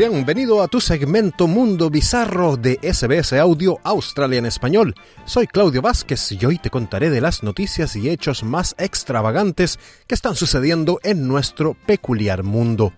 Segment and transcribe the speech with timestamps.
[0.00, 4.94] Bienvenido a tu segmento Mundo Bizarro de SBS Audio Australia en Español.
[5.26, 10.14] Soy Claudio Vázquez y hoy te contaré de las noticias y hechos más extravagantes que
[10.14, 12.94] están sucediendo en nuestro peculiar mundo.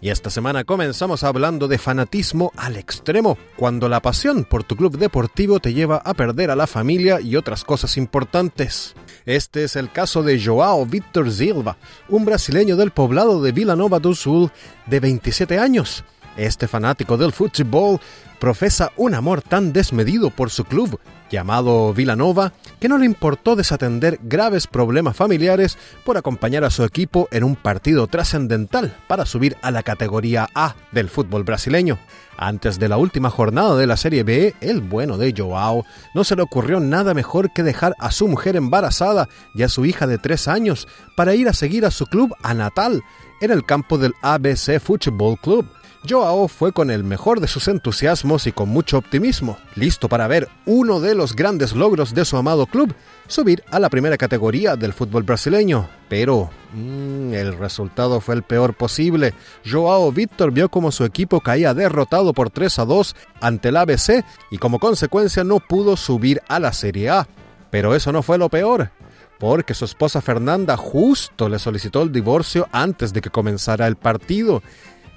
[0.00, 4.96] Y esta semana comenzamos hablando de fanatismo al extremo, cuando la pasión por tu club
[4.96, 8.94] deportivo te lleva a perder a la familia y otras cosas importantes.
[9.26, 11.76] Este es el caso de Joao Victor Silva,
[12.08, 14.50] un brasileño del poblado de Vila Nova do Sul
[14.86, 16.04] de 27 años
[16.38, 18.00] este fanático del fútbol
[18.38, 24.18] profesa un amor tan desmedido por su club, llamado Villanova, que no le importó desatender
[24.22, 29.70] graves problemas familiares por acompañar a su equipo en un partido trascendental para subir a
[29.70, 31.98] la categoría A del fútbol brasileño.
[32.36, 35.84] Antes de la última jornada de la Serie B, el bueno de Joao
[36.14, 39.84] no se le ocurrió nada mejor que dejar a su mujer embarazada y a su
[39.84, 43.02] hija de tres años para ir a seguir a su club a Natal,
[43.40, 45.66] en el campo del ABC Football Club.
[46.06, 50.48] Joao fue con el mejor de sus entusiasmos y con mucho optimismo, listo para ver
[50.64, 52.94] uno de los grandes logros de su amado club,
[53.26, 55.88] subir a la primera categoría del fútbol brasileño.
[56.08, 59.34] Pero mmm, el resultado fue el peor posible.
[59.68, 64.24] Joao Víctor vio como su equipo caía derrotado por 3 a 2 ante el ABC
[64.50, 67.28] y como consecuencia no pudo subir a la Serie A.
[67.70, 68.90] Pero eso no fue lo peor
[69.38, 74.62] porque su esposa Fernanda justo le solicitó el divorcio antes de que comenzara el partido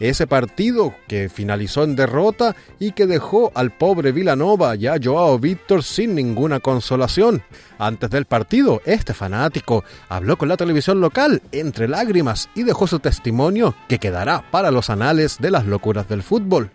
[0.10, 5.38] ese partido que finalizó en derrota y que dejó al pobre Villanova y a Joao
[5.38, 7.44] Víctor sin ninguna consolación.
[7.78, 13.00] Antes del partido, este fanático habló con la televisión local entre lágrimas y dejó su
[13.00, 16.72] testimonio que quedará para los anales de las locuras del fútbol.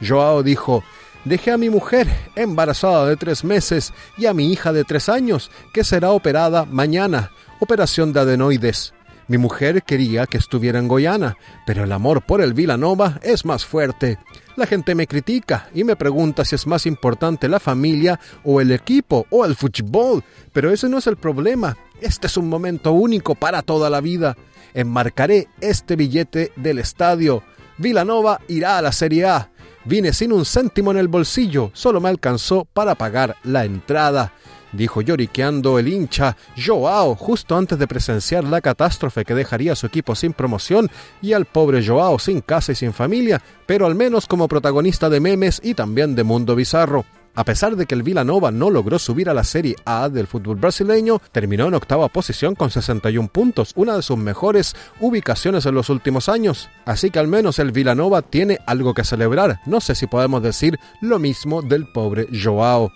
[0.00, 0.84] Joao dijo,
[1.24, 2.06] Dejé a mi mujer
[2.36, 7.32] embarazada de tres meses y a mi hija de tres años, que será operada mañana,
[7.58, 8.94] operación de adenoides.
[9.28, 13.66] Mi mujer quería que estuviera en Goiânia, pero el amor por el Villanova es más
[13.66, 14.18] fuerte.
[14.56, 18.72] La gente me critica y me pregunta si es más importante la familia o el
[18.72, 20.24] equipo o el fútbol,
[20.54, 21.76] pero ese no es el problema.
[22.00, 24.34] Este es un momento único para toda la vida.
[24.72, 27.42] Enmarcaré este billete del estadio.
[27.76, 29.50] Villanova irá a la Serie A.
[29.84, 34.32] Vine sin un céntimo en el bolsillo, solo me alcanzó para pagar la entrada
[34.72, 39.86] dijo lloriqueando el hincha Joao justo antes de presenciar la catástrofe que dejaría a su
[39.86, 40.90] equipo sin promoción
[41.22, 45.20] y al pobre Joao sin casa y sin familia, pero al menos como protagonista de
[45.20, 47.04] memes y también de mundo bizarro.
[47.38, 50.56] A pesar de que el Villanova no logró subir a la Serie A del fútbol
[50.56, 55.88] brasileño, terminó en octava posición con 61 puntos, una de sus mejores ubicaciones en los
[55.88, 56.68] últimos años.
[56.84, 59.60] Así que al menos el Villanova tiene algo que celebrar.
[59.66, 62.90] No sé si podemos decir lo mismo del pobre Joao.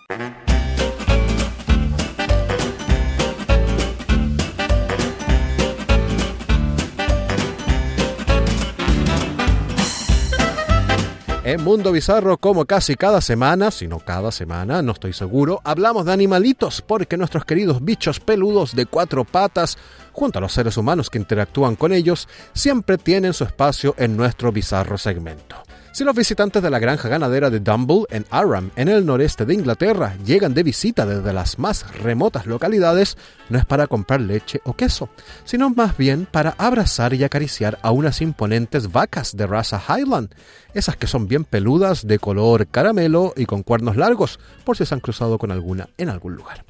[11.52, 16.06] En Mundo Bizarro, como casi cada semana, si no cada semana, no estoy seguro, hablamos
[16.06, 19.76] de animalitos porque nuestros queridos bichos peludos de cuatro patas,
[20.12, 24.50] junto a los seres humanos que interactúan con ellos, siempre tienen su espacio en nuestro
[24.50, 25.56] bizarro segmento.
[25.92, 29.52] Si los visitantes de la granja ganadera de Dumble en Aram, en el noreste de
[29.52, 33.18] Inglaterra, llegan de visita desde las más remotas localidades,
[33.50, 35.10] no es para comprar leche o queso,
[35.44, 40.34] sino más bien para abrazar y acariciar a unas imponentes vacas de raza Highland,
[40.75, 44.94] esas que son bien peludas, de color caramelo y con cuernos largos, por si se
[44.94, 46.65] han cruzado con alguna en algún lugar.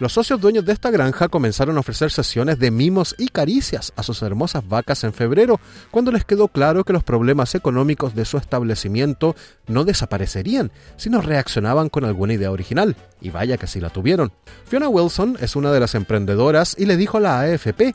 [0.00, 4.02] Los socios dueños de esta granja comenzaron a ofrecer sesiones de mimos y caricias a
[4.02, 8.38] sus hermosas vacas en febrero, cuando les quedó claro que los problemas económicos de su
[8.38, 9.36] establecimiento
[9.66, 12.96] no desaparecerían, sino reaccionaban con alguna idea original.
[13.20, 14.32] Y vaya que sí la tuvieron.
[14.64, 17.94] Fiona Wilson es una de las emprendedoras y le dijo a la AFP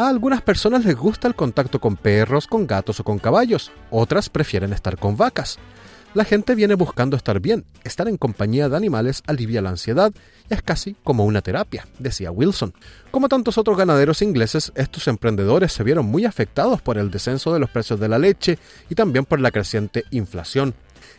[0.00, 4.30] a algunas personas les gusta el contacto con perros, con gatos o con caballos, otras
[4.30, 5.58] prefieren estar con vacas.
[6.14, 10.10] La gente viene buscando estar bien, estar en compañía de animales alivia la ansiedad
[10.48, 12.72] y es casi como una terapia, decía Wilson.
[13.10, 17.60] Como tantos otros ganaderos ingleses, estos emprendedores se vieron muy afectados por el descenso de
[17.60, 18.58] los precios de la leche
[18.88, 20.74] y también por la creciente inflación.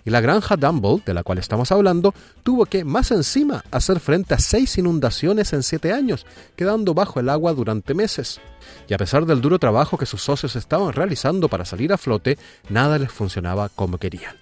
[0.06, 2.14] Y la granja Dumble, de la cual estamos hablando,
[2.44, 6.26] tuvo que, más encima, hacer frente a seis inundaciones en siete años,
[6.56, 8.40] quedando bajo el agua durante meses.
[8.88, 12.38] Y a pesar del duro trabajo que sus socios estaban realizando para salir a flote,
[12.70, 14.36] nada les funcionaba como querían.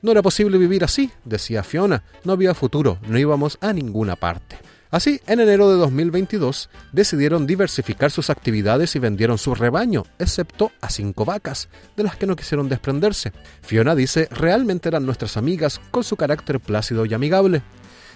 [0.00, 2.04] No era posible vivir así, decía Fiona.
[2.24, 4.58] No había futuro, no íbamos a ninguna parte.
[4.90, 10.88] Así, en enero de 2022, decidieron diversificar sus actividades y vendieron su rebaño, excepto a
[10.88, 13.32] cinco vacas, de las que no quisieron desprenderse.
[13.60, 17.62] Fiona dice, realmente eran nuestras amigas, con su carácter plácido y amigable.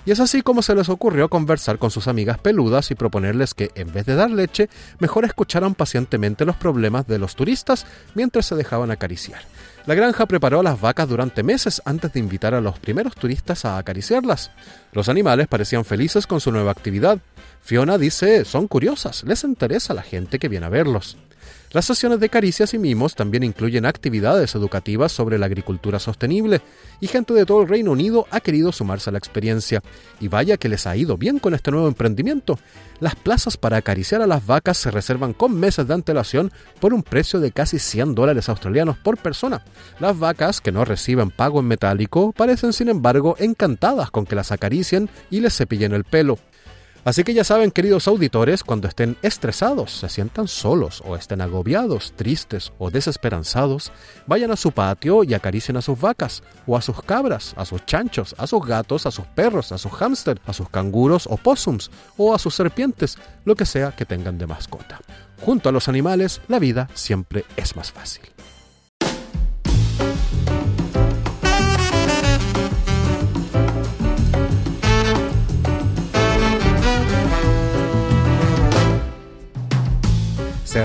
[0.04, 3.70] Y es así como se les ocurrió conversar con sus amigas peludas y proponerles que,
[3.74, 4.68] en vez de dar leche,
[4.98, 9.42] mejor escucharan pacientemente los problemas de los turistas mientras se dejaban acariciar.
[9.84, 13.64] La granja preparó a las vacas durante meses antes de invitar a los primeros turistas
[13.64, 14.52] a acariciarlas.
[14.92, 17.18] Los animales parecían felices con su nueva actividad.
[17.62, 21.16] Fiona dice, son curiosas, les interesa la gente que viene a verlos.
[21.72, 26.60] Las sesiones de caricias y mimos también incluyen actividades educativas sobre la agricultura sostenible
[27.00, 29.82] y gente de todo el Reino Unido ha querido sumarse a la experiencia.
[30.20, 32.58] Y vaya que les ha ido bien con este nuevo emprendimiento.
[33.00, 37.02] Las plazas para acariciar a las vacas se reservan con meses de antelación por un
[37.02, 39.64] precio de casi 100 dólares australianos por persona.
[39.98, 44.52] Las vacas, que no reciben pago en metálico, parecen sin embargo encantadas con que las
[44.52, 46.38] acaricien y les cepillen el pelo.
[47.04, 52.12] Así que ya saben, queridos auditores, cuando estén estresados, se sientan solos o estén agobiados,
[52.14, 53.90] tristes o desesperanzados,
[54.28, 57.84] vayan a su patio y acaricien a sus vacas, o a sus cabras, a sus
[57.86, 61.90] chanchos, a sus gatos, a sus perros, a sus hámster, a sus canguros o possums,
[62.16, 65.00] o a sus serpientes, lo que sea que tengan de mascota.
[65.40, 68.31] Junto a los animales, la vida siempre es más fácil.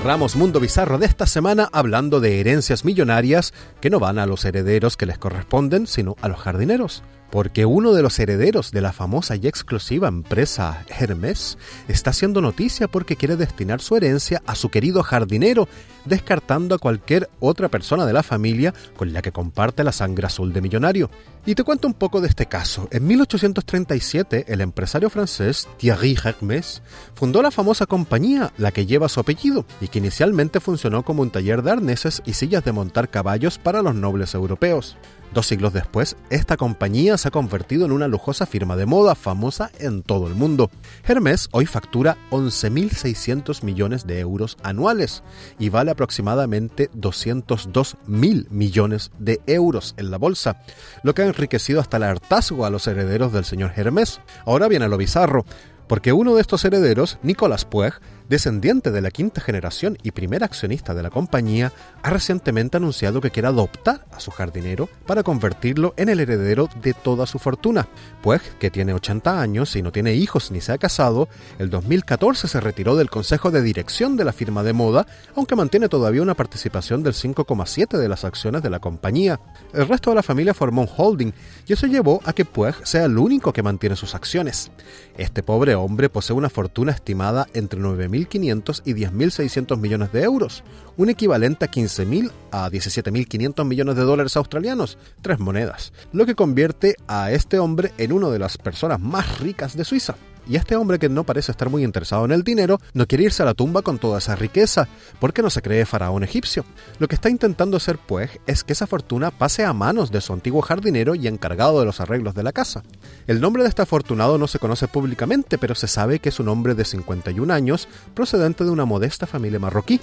[0.08, 4.96] Mundo Bizarro de esta semana hablando de herencias millonarias que no van a los herederos
[4.96, 7.04] que les corresponden, sino a los jardineros.
[7.30, 11.58] Porque uno de los herederos de la famosa y exclusiva empresa Hermes
[11.90, 15.68] está haciendo noticia porque quiere destinar su herencia a su querido jardinero,
[16.08, 20.54] descartando a cualquier otra persona de la familia con la que comparte la sangre azul
[20.54, 21.10] de millonario.
[21.46, 22.90] Y te cuento un poco de este caso.
[22.92, 26.82] En 1837, el empresario francés Thierry Hermes
[27.14, 31.30] fundó la famosa compañía, la que lleva su apellido, y que inicialmente funcionó como un
[31.30, 34.98] taller de arneses y sillas de montar caballos para los nobles europeos.
[35.34, 39.72] Dos siglos después, esta compañía se ha convertido en una lujosa firma de moda famosa
[39.78, 40.72] en todo el mundo.
[41.06, 45.24] Hermes hoy factura 11.600 millones de euros anuales
[45.60, 50.62] y vale aproximadamente 202 mil millones de euros en la bolsa,
[51.02, 54.22] lo que ha enriquecido hasta el hartazgo a los herederos del señor Hermes.
[54.46, 55.44] Ahora viene lo bizarro,
[55.88, 57.94] porque uno de estos herederos, Nicolas Puig,
[58.30, 61.72] descendiente de la quinta generación y primer accionista de la compañía,
[62.04, 66.94] ha recientemente anunciado que quiere adoptar a su jardinero para convertirlo en el heredero de
[66.94, 67.88] toda su fortuna.
[68.22, 71.30] Pues, que tiene 80 años y no tiene hijos ni se ha casado,
[71.60, 75.90] el 2014 se retiró del consejo de dirección de la firma de moda, aunque mantiene
[75.90, 79.40] todavía una participación del 5,7 de las acciones de la compañía.
[79.74, 81.32] El resto de la familia formó un holding
[81.66, 84.72] y eso llevó a que Puig sea el único que mantiene sus acciones.
[85.18, 90.64] Este pobre hombre posee una fortuna estimada entre 9.000 1.500 y 10.600 millones de euros,
[90.98, 96.96] un equivalente a 15.000 a 17.500 millones de dólares australianos, tres monedas, lo que convierte
[97.08, 100.16] a este hombre en una de las personas más ricas de Suiza.
[100.50, 103.44] Y este hombre que no parece estar muy interesado en el dinero, no quiere irse
[103.44, 104.88] a la tumba con toda esa riqueza,
[105.20, 106.64] porque no se cree faraón egipcio.
[107.00, 110.34] Lo que está intentando hacer, pues, es que esa fortuna pase a manos de su
[110.34, 112.84] antiguo jardinero y encargado de los arreglos de la casa.
[113.28, 116.48] El nombre de este afortunado no se conoce públicamente, pero se sabe que es un
[116.48, 120.00] hombre de 51 años, procedente de una modesta familia marroquí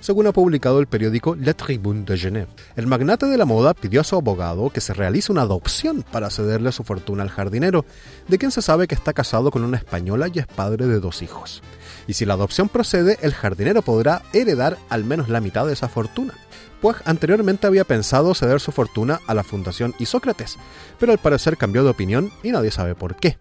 [0.00, 2.48] según ha publicado el periódico La Tribune de Genève.
[2.76, 6.30] El magnate de la moda pidió a su abogado que se realice una adopción para
[6.30, 7.84] cederle su fortuna al jardinero,
[8.28, 11.22] de quien se sabe que está casado con una española y es padre de dos
[11.22, 11.62] hijos.
[12.06, 15.88] Y si la adopción procede, el jardinero podrá heredar al menos la mitad de esa
[15.88, 16.34] fortuna.
[16.80, 20.58] Pues anteriormente había pensado ceder su fortuna a la Fundación Isócrates,
[20.98, 23.38] pero al parecer cambió de opinión y nadie sabe por qué.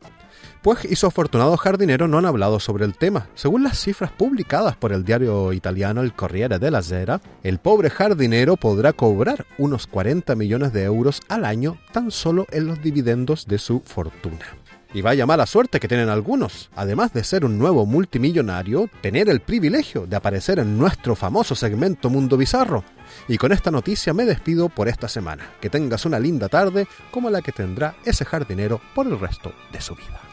[0.63, 3.27] Puig y su afortunado jardinero no han hablado sobre el tema.
[3.36, 8.55] Según las cifras publicadas por el diario italiano El Corriere della Sera, el pobre jardinero
[8.55, 13.58] podrá cobrar unos 40 millones de euros al año tan solo en los dividendos de
[13.58, 14.46] su fortuna.
[14.93, 16.70] Y vaya mala suerte que tienen algunos.
[16.77, 22.10] Además de ser un nuevo multimillonario, tener el privilegio de aparecer en nuestro famoso segmento
[22.10, 22.86] Mundo Bizarro.
[23.27, 25.43] Y con esta noticia me despido por esta semana.
[25.60, 29.82] Que tengas una linda tarde como la que tendrá ese jardinero por el resto de
[29.82, 30.33] su vida.